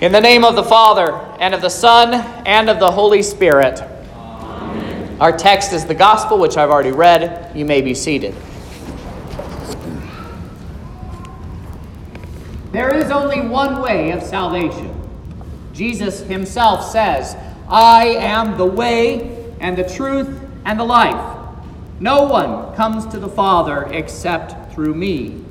[0.00, 2.14] In the name of the Father, and of the Son,
[2.46, 3.82] and of the Holy Spirit.
[3.82, 5.20] Amen.
[5.20, 7.54] Our text is the Gospel, which I've already read.
[7.54, 8.34] You may be seated.
[12.72, 14.98] There is only one way of salvation.
[15.74, 17.36] Jesus himself says,
[17.68, 21.38] I am the way, and the truth, and the life.
[21.98, 25.44] No one comes to the Father except through me.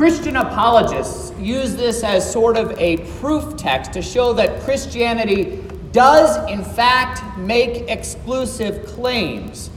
[0.00, 6.38] Christian apologists use this as sort of a proof text to show that Christianity does,
[6.50, 9.68] in fact, make exclusive claims.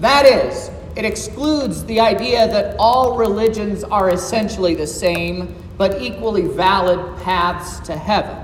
[0.00, 6.48] That is, it excludes the idea that all religions are essentially the same, but equally
[6.48, 8.36] valid paths to heaven.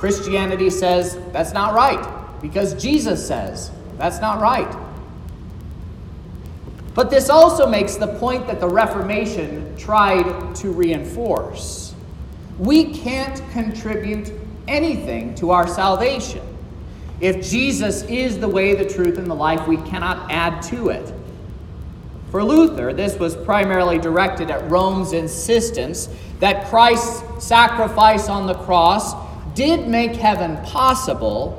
[0.00, 4.76] Christianity says that's not right, because Jesus says that's not right.
[6.92, 11.94] But this also makes the point that the Reformation tried to reinforce.
[12.58, 14.32] We can't contribute
[14.68, 16.42] anything to our salvation.
[17.20, 21.12] If Jesus is the way, the truth, and the life, we cannot add to it.
[22.30, 26.08] For Luther, this was primarily directed at Rome's insistence
[26.40, 29.14] that Christ's sacrifice on the cross
[29.54, 31.58] did make heaven possible,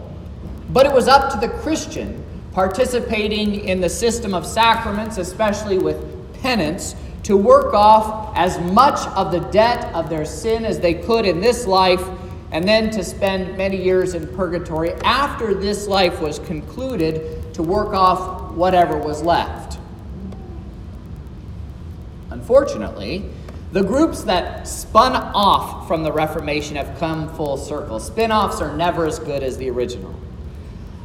[0.69, 5.97] but it was up to the Christian participating in the system of sacraments, especially with
[6.41, 11.25] penance, to work off as much of the debt of their sin as they could
[11.25, 12.03] in this life,
[12.51, 17.93] and then to spend many years in purgatory after this life was concluded to work
[17.93, 19.79] off whatever was left.
[22.29, 23.29] Unfortunately,
[23.71, 27.99] the groups that spun off from the Reformation have come full circle.
[27.99, 30.13] Spin offs are never as good as the original.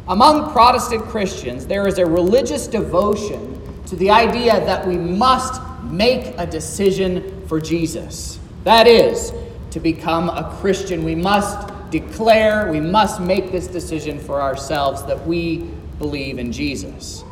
[0.08, 6.34] Among Protestant Christians, there is a religious devotion to the idea that we must make
[6.38, 8.38] a decision for Jesus.
[8.64, 9.32] That is,
[9.70, 15.26] to become a Christian, we must declare, we must make this decision for ourselves that
[15.26, 17.24] we believe in Jesus.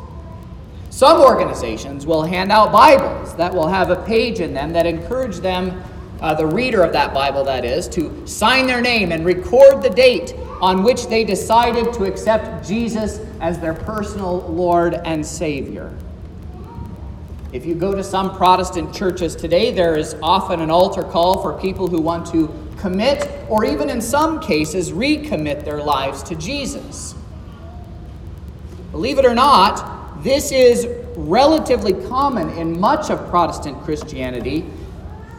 [0.89, 5.37] Some organizations will hand out Bibles that will have a page in them that encourage
[5.37, 5.83] them,
[6.21, 9.91] uh, the reader of that Bible, that is, to sign their name and record the
[9.91, 15.93] date on which they decided to accept Jesus as their personal Lord and Savior.
[17.53, 21.57] If you go to some Protestant churches today, there is often an altar call for
[21.57, 27.15] people who want to commit, or even in some cases, recommit their lives to Jesus.
[28.91, 34.65] Believe it or not, this is relatively common in much of Protestant Christianity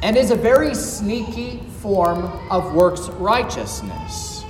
[0.03, 4.45] and is a very sneaky form of works righteousness.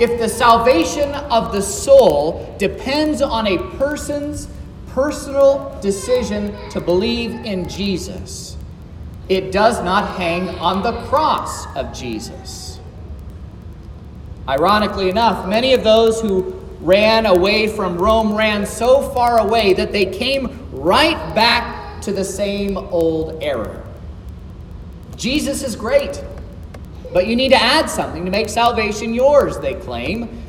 [0.00, 4.48] If the salvation of the soul depends on a person's
[4.98, 8.56] personal decision to believe in Jesus,
[9.28, 12.80] it does not hang on the cross of Jesus.
[14.48, 19.92] Ironically enough, many of those who ran away from Rome ran so far away that
[19.92, 23.84] they came right back to the same old error.
[25.14, 26.24] Jesus is great.
[27.12, 30.42] But you need to add something to make salvation yours, they claim.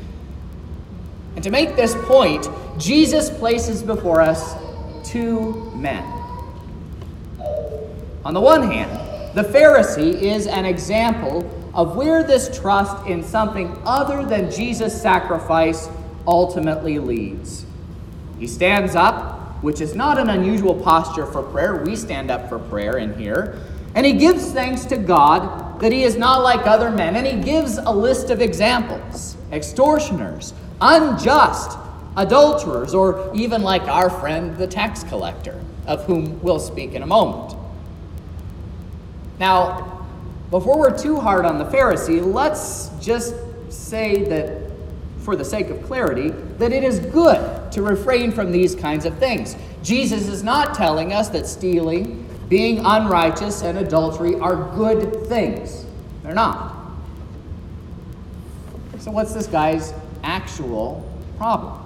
[1.36, 4.54] And to make this point, Jesus places before us
[5.04, 6.04] two men.
[8.24, 8.90] On the one hand,
[9.34, 15.88] the Pharisee is an example of where this trust in something other than Jesus' sacrifice
[16.26, 17.64] ultimately leads.
[18.38, 21.84] He stands up, which is not an unusual posture for prayer.
[21.84, 23.58] We stand up for prayer in here.
[23.94, 27.16] And he gives thanks to God that he is not like other men.
[27.16, 31.76] And he gives a list of examples extortioners, unjust,
[32.20, 37.06] adulterers, or even like our friend the tax collector, of whom we'll speak in a
[37.06, 37.56] moment.
[39.38, 40.06] Now,
[40.50, 43.34] before we're too hard on the Pharisee, let's just
[43.72, 44.70] say that,
[45.20, 46.28] for the sake of clarity,
[46.58, 49.56] that it is good to refrain from these kinds of things.
[49.82, 55.86] Jesus is not telling us that stealing, being unrighteous and adultery are good things.
[56.22, 56.76] They're not.
[58.98, 61.08] So, what's this guy's actual
[61.38, 61.79] problem?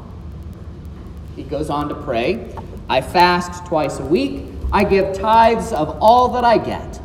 [1.37, 2.55] He goes on to pray
[2.89, 7.01] I fast twice a week, I give tithes of all that I get.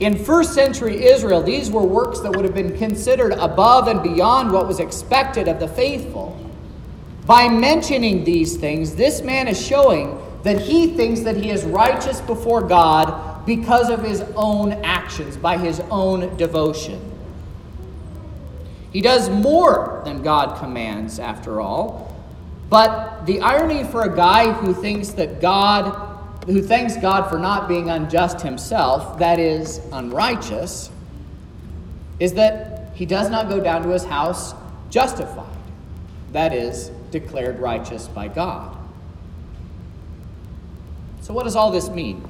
[0.00, 4.52] In first century Israel, these were works that would have been considered above and beyond
[4.52, 6.38] what was expected of the faithful.
[7.26, 12.20] By mentioning these things, this man is showing that he thinks that he is righteous
[12.20, 17.00] before God because of his own actions, by his own devotion.
[18.92, 22.13] He does more than God commands, after all.
[22.74, 25.94] But the irony for a guy who thinks that God,
[26.46, 30.90] who thanks God for not being unjust himself, that is, unrighteous,
[32.18, 34.54] is that he does not go down to his house
[34.90, 35.56] justified,
[36.32, 38.76] that is, declared righteous by God.
[41.20, 42.26] So, what does all this mean?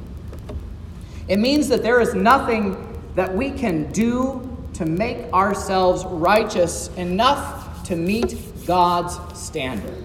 [1.27, 2.77] It means that there is nothing
[3.15, 8.37] that we can do to make ourselves righteous enough to meet
[8.67, 10.04] God's standard.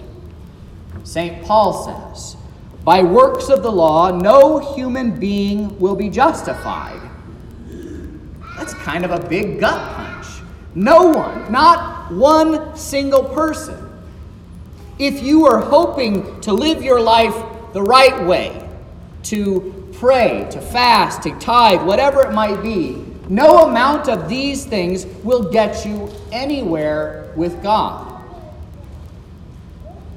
[1.04, 1.44] St.
[1.46, 2.38] Paul says,
[2.84, 7.02] By works of the law, no human being will be justified.
[8.58, 10.28] That's kind of a big gut punch.
[10.76, 13.78] No one, not one single person.
[14.98, 17.36] If you are hoping to live your life
[17.74, 18.68] the right way,
[19.24, 25.06] to pray, to fast, to tithe, whatever it might be, no amount of these things
[25.24, 28.09] will get you anywhere with God.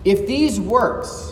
[0.04, 1.30] If these works,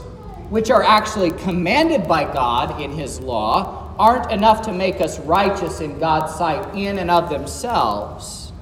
[0.49, 5.81] which are actually commanded by God in His law, aren't enough to make us righteous
[5.81, 8.53] in God's sight in and of themselves,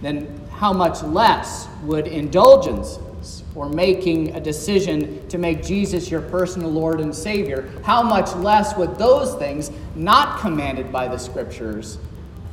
[0.00, 6.70] then how much less would indulgences or making a decision to make Jesus your personal
[6.70, 11.98] Lord and Savior, how much less would those things not commanded by the Scriptures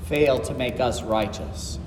[0.05, 1.77] fail to make us righteous?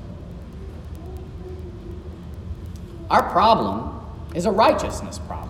[3.10, 3.97] Our problem
[4.34, 5.48] is a righteousness problem.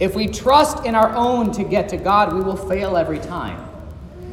[0.00, 3.68] If we trust in our own to get to God, we will fail every time.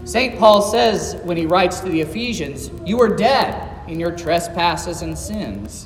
[0.03, 0.39] St.
[0.39, 5.17] Paul says when he writes to the Ephesians, You are dead in your trespasses and
[5.17, 5.85] sins.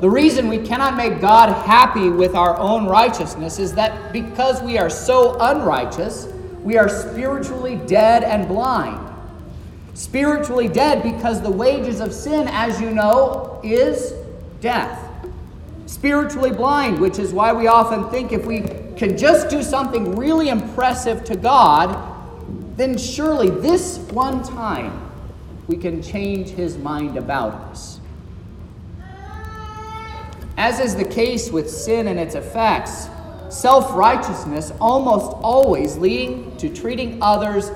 [0.00, 4.78] The reason we cannot make God happy with our own righteousness is that because we
[4.78, 6.26] are so unrighteous,
[6.62, 9.04] we are spiritually dead and blind.
[9.94, 14.12] Spiritually dead because the wages of sin, as you know, is
[14.60, 15.07] death
[15.88, 18.60] spiritually blind, which is why we often think if we
[18.96, 22.14] can just do something really impressive to God,
[22.76, 25.10] then surely this one time
[25.66, 28.00] we can change his mind about us.
[30.58, 33.08] As is the case with sin and its effects,
[33.48, 37.70] self righteousness almost always leading to treating others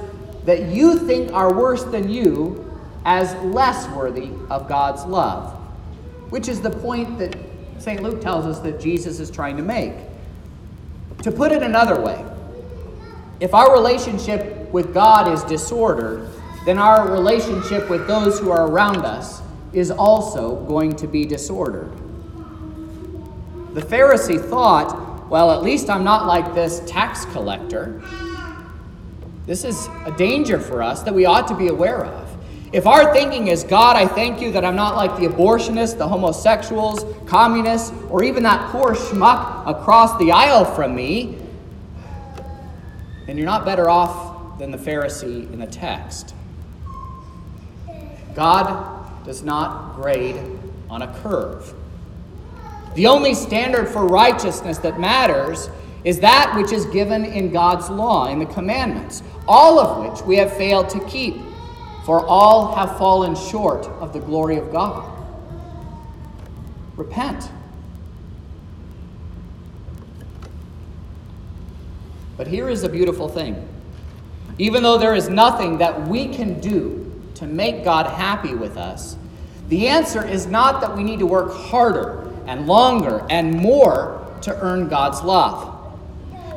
[0.44, 2.70] that you think are worse than you
[3.06, 5.54] as less worthy of God's love,
[6.28, 7.34] which is the point that
[7.82, 8.00] St.
[8.00, 9.94] Luke tells us that Jesus is trying to make.
[11.22, 12.24] To put it another way,
[13.40, 16.28] if our relationship with God is disordered,
[16.64, 19.42] then our relationship with those who are around us
[19.72, 21.90] is also going to be disordered.
[23.74, 28.00] The Pharisee thought, well, at least I'm not like this tax collector.
[29.44, 32.21] This is a danger for us that we ought to be aware of.
[32.72, 36.08] If our thinking is, God, I thank you that I'm not like the abortionists, the
[36.08, 41.36] homosexuals, communists, or even that poor schmuck across the aisle from me,
[43.26, 46.34] then you're not better off than the Pharisee in the text.
[48.34, 50.40] God does not grade
[50.88, 51.74] on a curve.
[52.94, 55.68] The only standard for righteousness that matters
[56.04, 60.36] is that which is given in God's law, in the commandments, all of which we
[60.36, 61.36] have failed to keep
[62.04, 65.08] for all have fallen short of the glory of God.
[66.96, 67.50] Repent.
[72.36, 73.68] But here is a beautiful thing.
[74.58, 79.16] Even though there is nothing that we can do to make God happy with us,
[79.68, 84.58] the answer is not that we need to work harder and longer and more to
[84.60, 85.72] earn God's love.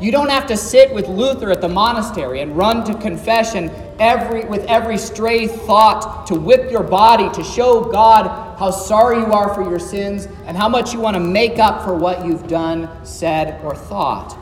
[0.01, 4.45] You don't have to sit with Luther at the monastery and run to confession every,
[4.45, 9.53] with every stray thought to whip your body to show God how sorry you are
[9.53, 12.89] for your sins and how much you want to make up for what you've done,
[13.05, 14.37] said, or thought.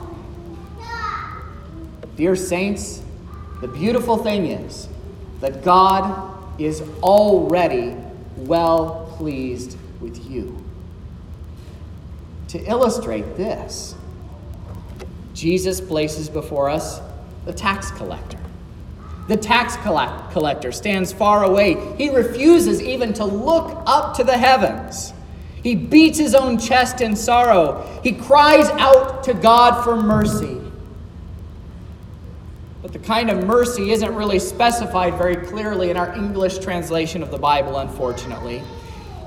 [2.15, 3.01] Dear saints,
[3.61, 4.87] the beautiful thing is
[5.41, 7.95] that God is already
[8.37, 10.63] well pleased with you.
[12.49, 13.95] To illustrate this,
[15.33, 17.01] Jesus places before us
[17.45, 18.42] the tax collector.
[19.27, 21.95] The tax collector stands far away.
[21.97, 25.13] He refuses even to look up to the heavens.
[25.63, 27.87] He beats his own chest in sorrow.
[28.03, 30.59] He cries out to God for mercy.
[32.81, 37.31] But the kind of mercy isn't really specified very clearly in our English translation of
[37.31, 38.61] the Bible, unfortunately.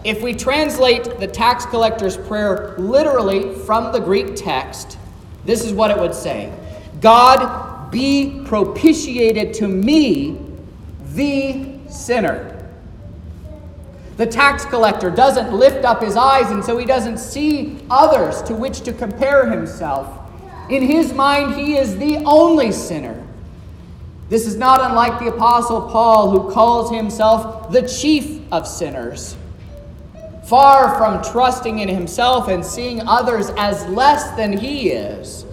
[0.04, 4.98] If we translate the tax collector's prayer literally from the Greek text,
[5.46, 6.52] this is what it would say
[7.00, 10.38] God, be propitiated to me,
[11.14, 12.52] the sinner.
[14.18, 18.54] The tax collector doesn't lift up his eyes, and so he doesn't see others to
[18.54, 20.30] which to compare himself.
[20.68, 23.26] In his mind, he is the only sinner.
[24.28, 29.38] This is not unlike the Apostle Paul, who calls himself the chief of sinners.
[30.44, 35.45] Far from trusting in himself and seeing others as less than he is,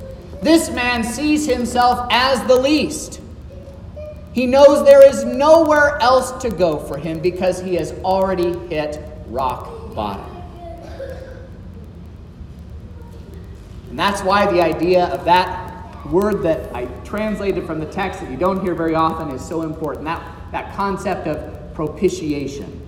[0.44, 3.22] this man sees himself as the least.
[4.34, 9.00] He knows there is nowhere else to go for him because he has already hit
[9.28, 10.26] rock bottom.
[13.90, 18.32] And that's why the idea of that word that I translated from the text that
[18.32, 22.80] you don't hear very often is so important that, that concept of propitiation.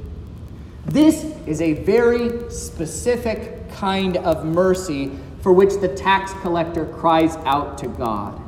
[0.85, 5.11] This is a very specific kind of mercy
[5.45, 8.41] for which the tax collector cries out to God.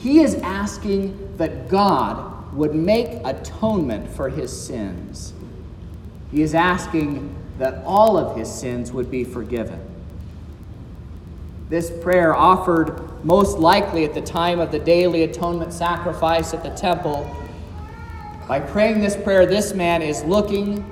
[0.00, 5.34] He is asking that God would make atonement for his sins.
[6.30, 9.78] He is asking that all of his sins would be forgiven.
[11.68, 16.70] This prayer, offered most likely at the time of the daily atonement sacrifice at the
[16.70, 17.30] temple,
[18.48, 20.82] by praying this prayer, this man is looking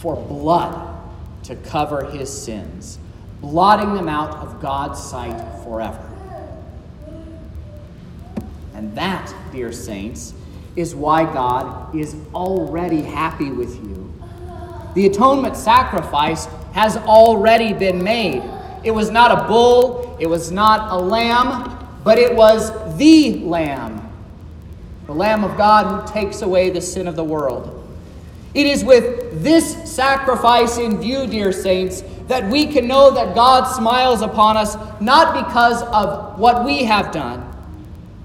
[0.00, 0.98] for blood
[1.44, 2.98] to cover his sins,
[3.42, 6.08] blotting them out of God's sight forever.
[8.74, 10.32] And that, dear saints,
[10.76, 14.10] is why God is already happy with you.
[14.94, 18.42] The atonement sacrifice has already been made.
[18.84, 24.10] It was not a bull, it was not a lamb, but it was the lamb,
[25.06, 27.81] the Lamb of God who takes away the sin of the world.
[28.54, 33.64] It is with this sacrifice in view, dear saints, that we can know that God
[33.64, 37.48] smiles upon us not because of what we have done,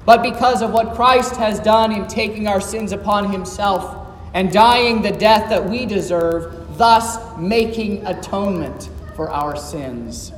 [0.05, 5.01] but because of what Christ has done in taking our sins upon himself and dying
[5.01, 10.31] the death that we deserve, thus making atonement for our sins.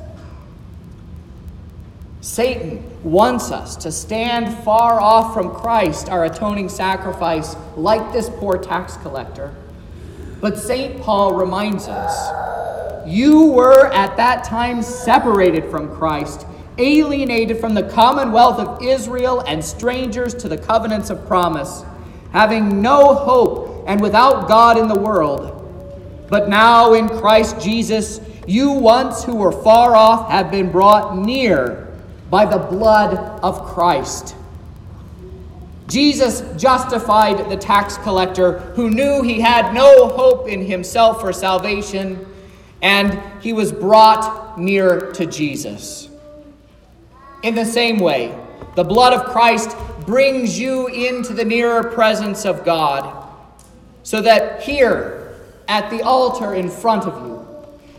[2.22, 8.58] Satan wants us to stand far off from Christ, our atoning sacrifice, like this poor
[8.58, 9.56] tax collector.
[10.42, 11.02] But St.
[11.02, 16.46] Paul reminds us you were at that time separated from Christ,
[16.78, 21.84] alienated from the commonwealth of Israel, and strangers to the covenants of promise,
[22.32, 25.56] having no hope and without God in the world.
[26.30, 31.88] But now in Christ Jesus, you once who were far off have been brought near
[32.30, 34.36] by the blood of Christ.
[35.90, 42.26] Jesus justified the tax collector who knew he had no hope in himself for salvation,
[42.82, 46.10] and he was brought near to Jesus.
[47.42, 48.38] In the same way,
[48.76, 53.28] the blood of Christ brings you into the nearer presence of God,
[54.04, 55.36] so that here
[55.68, 57.39] at the altar in front of you,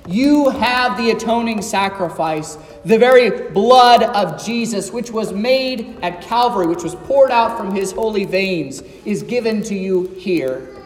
[0.09, 6.67] you have the atoning sacrifice, the very blood of Jesus, which was made at Calvary,
[6.67, 10.77] which was poured out from his holy veins, is given to you here.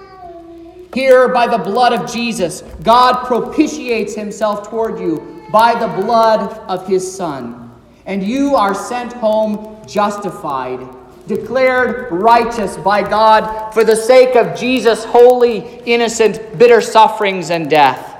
[0.92, 6.86] Here, by the blood of Jesus, God propitiates himself toward you by the blood of
[6.86, 7.72] his Son.
[8.06, 10.86] And you are sent home justified,
[11.26, 18.13] declared righteous by God for the sake of Jesus' holy, innocent, bitter sufferings and death.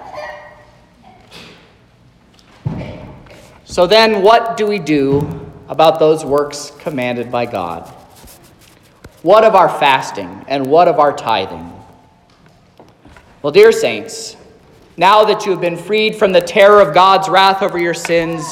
[3.75, 7.89] So then, what do we do about those works commanded by God?
[9.23, 11.73] What of our fasting and what of our tithing?
[13.43, 14.37] Well, dear saints,
[14.97, 18.45] now that you have been freed from the terror of God's wrath over your sins,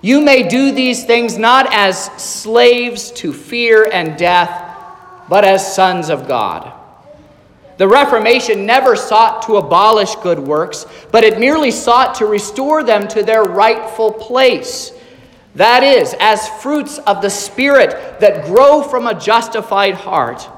[0.00, 4.64] you may do these things not as slaves to fear and death,
[5.28, 6.72] but as sons of God.
[7.78, 13.06] The Reformation never sought to abolish good works, but it merely sought to restore them
[13.08, 14.92] to their rightful place.
[15.54, 20.48] That is, as fruits of the Spirit that grow from a justified heart.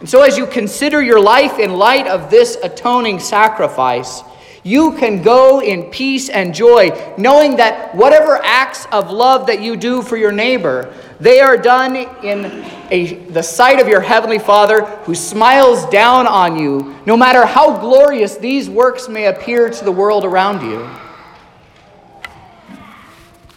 [0.00, 4.22] And so, as you consider your life in light of this atoning sacrifice,
[4.64, 9.76] you can go in peace and joy, knowing that whatever acts of love that you
[9.76, 10.92] do for your neighbor,
[11.24, 12.44] they are done in
[12.90, 17.78] a, the sight of your Heavenly Father who smiles down on you, no matter how
[17.78, 20.86] glorious these works may appear to the world around you.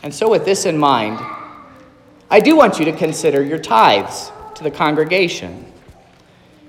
[0.01, 1.19] And so, with this in mind,
[2.31, 5.69] I do want you to consider your tithes to the congregation.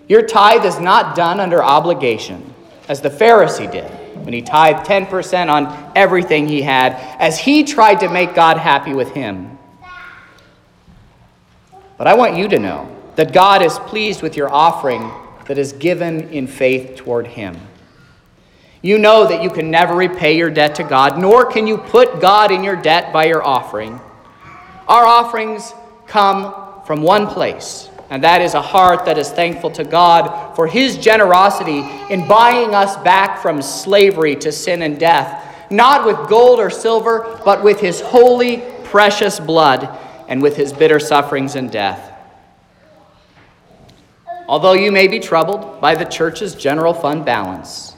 [0.09, 2.52] Your tithe is not done under obligation,
[2.88, 3.88] as the Pharisee did
[4.25, 8.95] when he tithed 10% on everything he had, as he tried to make God happy
[8.95, 9.58] with him.
[11.99, 15.11] But I want you to know that God is pleased with your offering
[15.47, 17.57] that is given in faith toward Him.
[18.81, 22.21] You know that you can never repay your debt to God, nor can you put
[22.21, 24.00] God in your debt by your offering.
[24.87, 25.75] Our offerings
[26.07, 30.69] come from one place, and that is a heart that is thankful to God for
[30.69, 36.61] his generosity in buying us back from slavery to sin and death, not with gold
[36.61, 39.99] or silver, but with his holy, precious blood
[40.29, 42.13] and with his bitter sufferings and death.
[44.47, 47.95] Although you may be troubled by the church's general fund balance,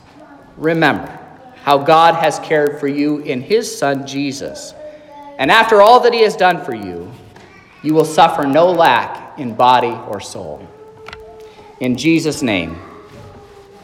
[0.57, 1.17] remember
[1.63, 4.75] how God has cared for you in his Son Jesus.
[5.39, 7.11] And after all that he has done for you,
[7.83, 10.67] you will suffer no lack in body or soul.
[11.81, 12.79] In Jesus' name.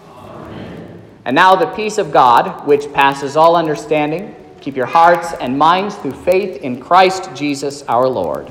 [0.08, 1.02] Amen.
[1.24, 4.34] And now the peace of God, which passes all understanding,
[4.66, 8.50] keep your hearts and minds through faith in Christ Jesus our Lord.